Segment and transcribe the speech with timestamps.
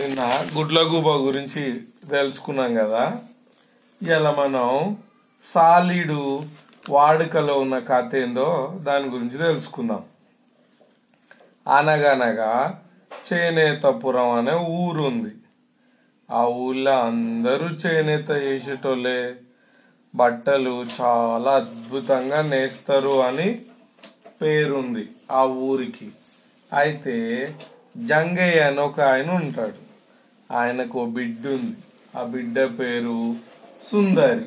[0.00, 3.16] నిన్న గుడ్లగూబ గురించి తెలుసుకున్నాం కదా.
[4.02, 4.96] ఇలా మనం
[5.44, 6.42] సాలీడు
[6.90, 10.04] వాడుకలో ఉన్న కథ ఏందో దాని గురించి తెలుసుకుందాం.
[11.76, 12.82] అనగనగా
[13.32, 15.34] చేనేతపురం అనే ఊరు ఉంది
[16.30, 19.34] ఆ ఊళ్ళో అందరూ చేనేత చేసేటోళ్ళే.
[20.14, 23.62] బట్టలు చాలా అద్భుతంగా నేస్తారు అని
[24.42, 26.10] పేరుంది ఆ ఊరికి.
[26.72, 27.54] అయితే
[27.96, 29.89] జంగయ్య అని ఒక ఆయన ఉంటాడు.
[30.50, 31.76] ఆయనకు ఓ బిడ్డ ఉంది.
[32.16, 33.34] ఆ బిడ్డ పేరు
[33.90, 34.40] సుందరి.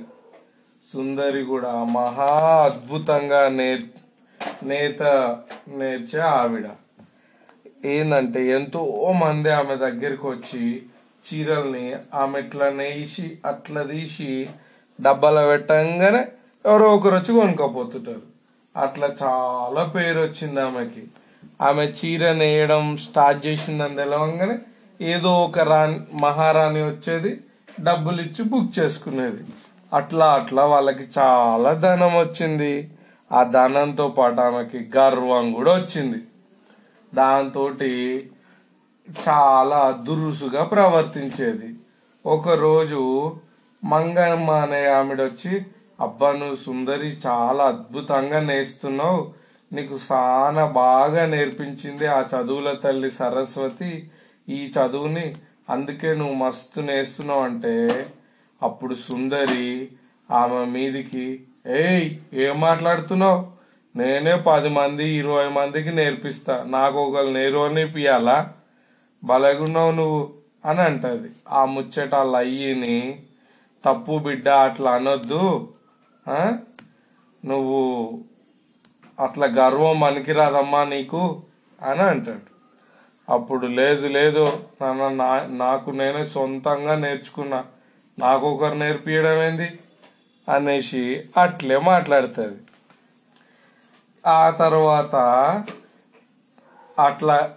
[0.94, 2.31] సుందరి కూడా మహా
[2.66, 3.80] అద్భుతంగా నే
[4.63, 5.03] నేత
[5.67, 6.66] నేర్చే ఆవిడ.
[7.85, 10.81] ఏంటంటే ఎంతో మంది ఆమె దగ్గరికి వచ్చి
[11.25, 14.49] చీరల్ని ఆమె ఇట్లా నేసి అట్లా తీసి
[15.02, 16.25] డబ్బాల పెట్టంగానే
[16.66, 18.22] ఎవరో ఒకరు వచ్చి కొనుక్కపోతుంటారు.
[18.77, 21.03] అట్లా చాలా పేరు వచ్చింది ఆమెకి.
[21.61, 24.58] ఆమె చీర నేయడం స్టార్ట్ చేసిందని తెలవంగానే
[25.03, 27.39] ఏదో ఒక రాణి మహారాణి వచ్చేది
[27.80, 29.44] డబ్బులు ఇచ్చి బుక్ చేసుకునేది.
[29.94, 32.89] అట్లా అట్లా వాళ్ళకి చాలా ధనం వచ్చింది.
[33.31, 36.17] ఆ ధనంతో పాటు ఆమెకి గర్వం కూడా వచ్చింది.
[37.13, 37.72] దాంతో
[39.30, 41.75] చాలా దురుసుగా ప్రవర్తించేది.
[42.25, 43.31] ఒకరోజు
[43.83, 45.66] మంగమ్మ అనే ఆమెడొచ్చి
[46.02, 49.33] అబ్బా నువ్వు సుందరి చాలా అద్భుతంగా నేస్తున్నావు.
[49.73, 54.11] నీకు చాలా బాగా నేర్పించింది ఆ చదువుల తల్లి సరస్వతి.
[54.49, 55.36] ఈ చదువుని
[55.69, 58.05] అందుకే నువ్వు మస్తు నేస్తున్నావు అంటే
[58.63, 59.89] అప్పుడు సుందరి
[60.31, 63.47] ఆమె మీదికి ఏయ్ ఏం మాట్లాడుతున్నావు?
[63.97, 66.63] నేనే పది మంది ఇరవై మందికి నేర్పిస్తా.
[66.67, 68.53] నాకు ఒకరు నేర్వనిపియాలా
[69.23, 70.30] బలగున్నావు నువ్వు
[70.66, 71.30] అని అంటది.
[71.50, 73.19] ఆ ముచ్చట వాళ్ళ అయ్యిని
[73.85, 75.67] తప్పు బిడ్డ అట్లా అనొద్దు.
[77.45, 78.19] నువ్వు
[79.19, 81.41] అట్లా గర్వం మనకి రాదమ్మా నీకు
[81.81, 82.53] అని అంటాడు.
[83.29, 87.63] అప్పుడు లేదు లేదు నాన్న నా- నాకు నేనే సొంతంగా నేర్చుకున్నా.
[88.19, 89.79] నాకు ఒకరు నేర్పించడం ఏంది?
[90.49, 92.59] అనేసి అట్లే మాట్లాడుతుంది.
[94.28, 95.16] ఆ తర్వాత
[97.00, 97.51] అట్లా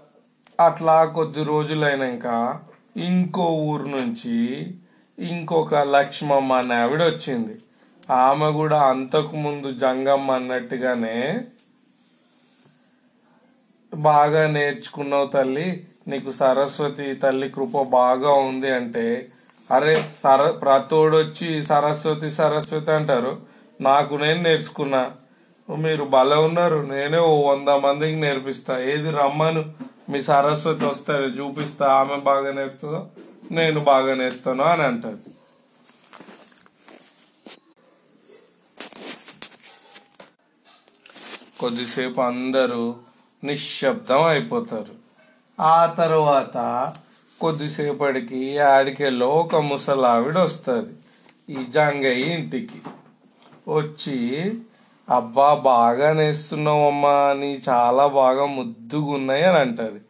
[0.60, 2.58] అట్లా కొద్ది రోజులైనాక
[2.96, 4.66] ఇంకో ఊరు నుంచి
[5.18, 7.58] ఇంకొక లక్ష్మమ్మ అనే ఆవిడ వచ్చింది.
[8.12, 11.40] ఆమె కూడా అంతకు ముందు జంగమ్మ అన్నట్టుగానే
[13.94, 15.86] బాగా నేర్చుకున్నావు తల్లి.
[16.08, 19.28] నీకు సరస్వతి తల్లి కృప బాగా ఉంది అంటే
[19.70, 23.38] అరే సర ప్రతోడు వచ్చి సరస్వతి సరస్వతి అంటారు.
[23.80, 25.12] నాకు నేను నేర్చుకున్నా.
[25.78, 26.76] మీరు భలే ఉన్నారు.
[26.76, 28.82] నేనే ఓ వంద మందికి నేర్పిస్తా.
[28.82, 29.72] ఏది రమ్మను?
[30.10, 31.86] మీ సరస్వతి వస్తారు చూపిస్తా.
[31.86, 33.06] ఆమె బాగా నేర్స్తుందో
[33.50, 35.30] నేను బాగా నేర్స్తాను అని అంటది
[41.60, 42.94] కొద్దిసేపు అందరూ
[43.46, 44.94] నిశ్శబ్దం అయిపోతారు.
[45.62, 46.56] ఆ తర్వాత
[47.40, 50.92] కొద్దిసేపటికి ఆడికెళ్ళో ఒక ముసలావిడ వస్తుంది
[51.60, 52.80] ఈ జంగయ్య ఇంటికి.
[53.68, 54.16] వచ్చి
[55.08, 60.00] అబ్బా బాగా నేస్తున్నావమ్మా నీ చాలా బాగా ముద్దుగున్నాయి అని అంటది.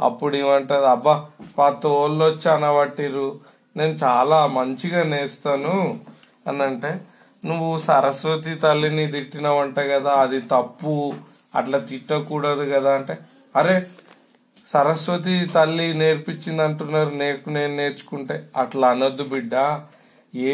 [0.00, 1.14] అప్పుడు ఏమంటది అబ్బా
[1.58, 3.28] పత్త వచ్చి అనబట్టిరు
[3.76, 6.00] నేను చాలా మంచిగా నేస్తాను
[6.46, 7.00] అని అంటే
[7.44, 11.14] నువ్వు సరస్వతి తల్లిని తిట్టినవంట కదా అది తప్పు.
[11.58, 13.14] అట్లా తిట్టకూడదు కదా అంటే
[13.56, 13.76] అరే
[14.66, 18.36] సరస్వతి తల్లి నేర్పించింది అంటున్నారు నేర్పు నేను నేర్చుకుంటే.
[18.56, 19.54] అట్లా అనొద్దు బిడ్డ.
[20.48, 20.52] ఏ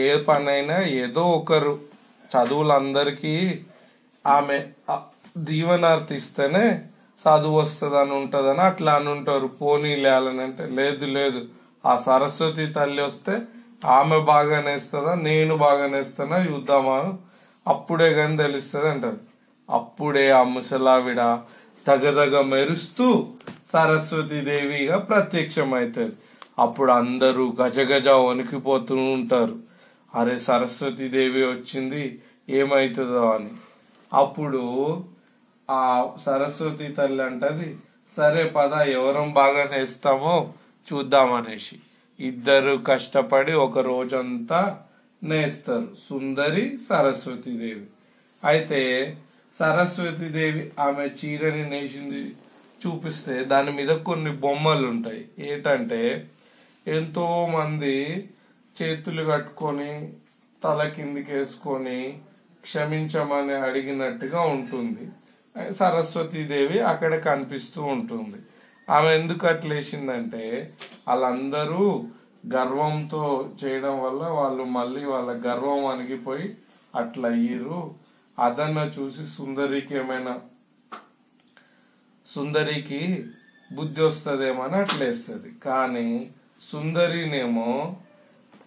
[0.00, 1.72] ఏ పనైనా ఏదో ఒకరు
[2.30, 3.34] చదువులందరికీ
[4.24, 4.58] ఆమె
[5.48, 6.66] దీవనార్థి ఇస్తేనే
[7.18, 9.48] చదువు వస్తుందని ఉంటుందని అట్లా అని ఉంటారు.
[9.58, 11.40] పోనీ లేలని అంటే లేదు లేదు.
[11.84, 13.34] ఆ సరస్వతి తల్లి వస్తే
[13.90, 16.96] ఆమె బాగా నేస్తుందా నేను బాగా నేస్తానా చూద్దామా
[17.66, 19.18] అప్పుడే కానీ తెలుస్తుంది అంటారు.
[19.70, 21.38] అప్పుడే ఆ ముసలావిడ
[21.86, 23.26] తగదగ మెరుస్తూ
[23.72, 26.12] సరస్వతి దేవిగా ప్రత్యక్షమవుతుంది
[26.58, 29.56] అప్పుడు అందరూ గజగజ వణికిపోతూ ఉంటారు.
[30.14, 33.50] అరే సరస్వతి దేవి వచ్చింది ఏమవుతుందో అని.
[34.14, 34.62] అప్పుడు
[35.70, 37.76] ఆ సరస్వతి తల్లి అంటది
[38.16, 40.52] సరే పద ఎవరం బాగా నేస్తామో
[40.92, 41.76] చూద్దామనేసి.
[42.20, 44.80] ఇద్దరు కష్టపడి ఒక రోజంతా
[45.24, 47.86] నేస్తారు సుందరి సరస్వతి దేవి.
[48.44, 49.16] అయితే
[49.58, 52.34] సరస్వతి దేవి ఆమె చీరని నేసింది
[52.86, 56.28] చూపిస్తే దాని మీద కొన్ని బొమ్మలు ఉంటాయి ఏంటంటే
[56.86, 57.96] ఎంతో మంది
[58.82, 60.12] చేతులు కట్టుకొని
[60.64, 62.20] తల కిందికి వేసుకొని
[62.64, 65.04] క్షమించమని అడిగినట్టుగా ఉంటుంది.
[65.74, 68.38] సరస్వతీదేవి అక్కడ కనిపిస్తూ ఉంటుంది.
[68.90, 70.72] ఆమె ఎందుకు అట్లేసిందంటే
[71.08, 72.08] వాళ్ళందరూ
[72.54, 76.46] గర్వంతో చేయడం వల్ల వాళ్ళు మళ్ళీ వాళ్ళ గర్వం అణిగిపోయి
[76.94, 77.80] అట్లా అయ్యిరు
[78.40, 80.40] అదన్న చూసి సుందరికి ఏమైనా
[82.34, 83.24] సుందరికి
[83.72, 85.50] బుద్ధి వస్తుందేమో అని అట్లా వేస్తుంది.
[85.64, 86.30] కానీ
[86.72, 87.96] సుందరినేమో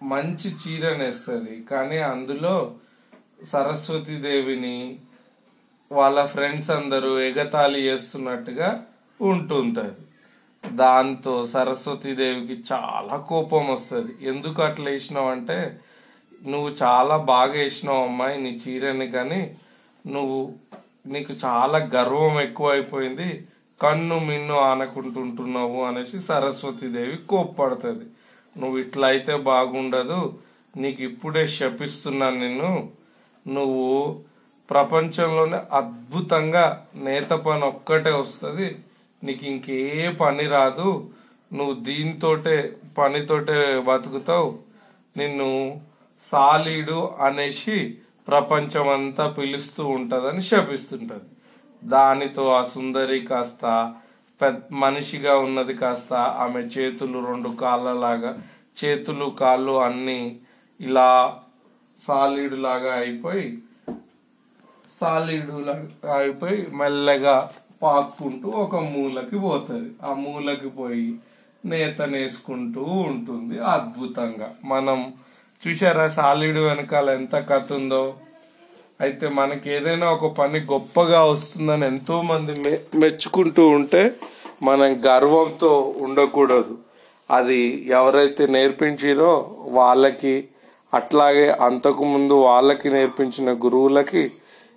[0.02, 1.62] మంచి చీరనేస్తుంది.
[1.62, 2.74] కానీ అందులో
[3.44, 4.98] సరస్వతి దేవిని
[5.92, 8.86] వాళ్ళ ఫ్రెండ్స్ అందరూ ఎగతాళి చేస్తున్నట్టుగా
[9.20, 10.00] ఉంటుంటుంది.
[10.76, 14.28] దాంతో సరస్వతి దేవికి చాలా కోపం వస్తుంది.
[14.28, 15.80] ఎందుకు అట్లా వేసినావు అంటే
[16.46, 19.56] నువ్వు చాలా బాగా వేసినావు అమ్మాయి నీ చీరని కానీ
[20.06, 20.52] నువ్వు
[21.06, 23.44] నీకు చాలా గర్వం ఎక్కువైపోయింది.
[23.82, 28.04] కన్ను మిన్ను ఆనకుంటుంటున్నావు అనేసి సరస్వతీదేవి కోప్పడుతుంది.
[28.60, 30.38] నువ్వు ఇట్లా అయితే బాగుండదు.
[30.76, 32.88] నీకు ఇప్పుడే శపిస్తున్నాను నిన్ను.
[33.48, 34.20] నువ్వు
[34.70, 38.76] ప్రపంచంలోనే అద్భుతంగా నేత పని ఒక్కటే వస్తుంది.
[39.24, 41.10] నీకు ఇంకే పని రాదు.
[41.52, 44.58] నువ్వు దీంతోటే పనితోటే బతుకుతావు.
[45.16, 45.80] నిన్ను
[46.32, 47.98] సాలీడు అనేసి
[48.28, 51.30] ప్రపంచం అంతా పిలుస్తూ ఉంటుందని శపిస్తుంటుంది.
[51.84, 53.94] దానితో ఆ సుందరి కాస్త
[54.42, 58.42] పెద్ద మనిషిగా ఉన్నది కాస్త ఆమె చేతులు రెండు కాళ్ళలాగా
[58.84, 60.36] చేతులు కాళ్ళు అన్ని
[60.80, 61.38] ఇలా
[62.02, 63.58] సాలీడు లాగా అయిపోయి
[65.00, 67.50] సాలీడు లాగా అయిపోయి మెల్లగా
[67.82, 69.90] పాక్కుంటూ ఒక మూలకి పోతుంది.
[70.04, 71.14] ఆ మూలకి పోయి
[71.64, 74.54] నేతనేసుకుంటూ ఉంటుంది అద్భుతంగా.
[74.64, 75.12] మనం
[75.68, 78.14] చూసారా సాలీడు వెనకాల ఎంత కథ ఉందో?
[79.00, 84.12] అయితే మనకి ఏదైనా ఒక పని గొప్పగా వస్తుందని ఎంతో మంది మె- మెచ్చుకుంటూ ఉంటే
[84.62, 86.78] మనం గర్వంతో ఉండకూడదు.
[87.30, 90.44] అది ఎవరైతే నేర్పించారో వాళ్ళకి
[90.94, 94.30] అట్లాగే అంతకుముందు వాళ్ళకి నేర్పించిన గురువులకి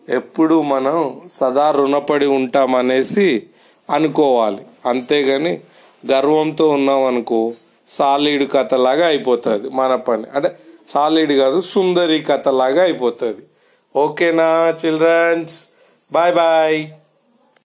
[0.09, 3.43] ఎప్పుడు మనం సదా రుణపడి ఉంటామనేసి
[3.89, 4.61] అనుకోవాలి.
[4.85, 5.59] అంతేగాని
[6.11, 7.53] గర్వంతో ఉన్నాం అనుకో
[7.89, 10.23] సాలీడు కథలాగా అయిపోతుంది మన పని.
[10.35, 10.55] అంటే
[10.87, 13.41] సాలిడ్ కాదు సుందరి కథలాగా అయిపోతుంది.
[13.95, 15.67] ఓకేనా చిల్డ్రన్స్?
[16.11, 16.87] Bye bye.